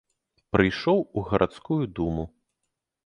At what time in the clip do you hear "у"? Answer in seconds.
1.19-1.25